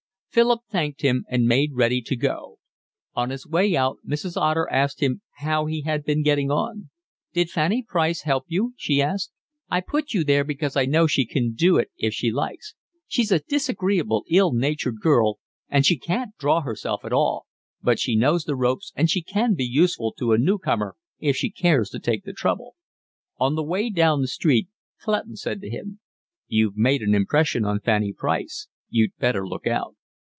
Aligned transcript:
Philip 0.33 0.61
thanked 0.71 1.01
him 1.01 1.25
and 1.27 1.43
made 1.45 1.73
ready 1.73 2.01
to 2.03 2.15
go. 2.15 2.57
On 3.15 3.31
his 3.31 3.45
way 3.45 3.75
out 3.75 3.97
Mrs. 4.07 4.37
Otter 4.37 4.65
asked 4.71 5.01
him 5.01 5.21
how 5.39 5.65
he 5.65 5.81
had 5.81 6.05
been 6.05 6.23
getting 6.23 6.49
on. 6.49 6.89
"Did 7.33 7.49
Fanny 7.49 7.83
Price 7.85 8.21
help 8.21 8.45
you?" 8.47 8.73
she 8.77 9.01
asked. 9.01 9.33
"I 9.69 9.81
put 9.81 10.13
you 10.13 10.23
there 10.23 10.45
because 10.45 10.77
I 10.77 10.85
know 10.85 11.05
she 11.05 11.25
can 11.25 11.51
do 11.53 11.75
it 11.75 11.89
if 11.97 12.13
she 12.13 12.31
likes. 12.31 12.75
She's 13.09 13.29
a 13.33 13.39
disagreeable, 13.39 14.23
ill 14.29 14.53
natured 14.53 15.01
girl, 15.01 15.39
and 15.67 15.85
she 15.85 15.97
can't 15.97 16.31
draw 16.37 16.61
herself 16.61 17.03
at 17.03 17.11
all, 17.11 17.45
but 17.83 17.99
she 17.99 18.15
knows 18.15 18.45
the 18.45 18.55
ropes, 18.55 18.93
and 18.95 19.09
she 19.09 19.21
can 19.21 19.53
be 19.53 19.65
useful 19.65 20.13
to 20.13 20.31
a 20.31 20.37
newcomer 20.37 20.95
if 21.19 21.35
she 21.35 21.49
cares 21.49 21.89
to 21.89 21.99
take 21.99 22.23
the 22.23 22.31
trouble." 22.31 22.77
On 23.37 23.55
the 23.55 23.65
way 23.65 23.89
down 23.89 24.21
the 24.21 24.27
street 24.29 24.69
Clutton 25.01 25.35
said 25.35 25.59
to 25.59 25.69
him: 25.69 25.99
"You've 26.47 26.77
made 26.77 27.01
an 27.01 27.13
impression 27.13 27.65
on 27.65 27.81
Fanny 27.81 28.13
Price. 28.13 28.69
You'd 28.89 29.11
better 29.17 29.45
look 29.45 29.67
out." 29.67 29.97